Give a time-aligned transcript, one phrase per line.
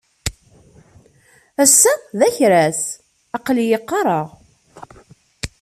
[1.63, 2.81] Ass-a d akras.
[3.37, 4.27] Aql-iyi qqareɣ.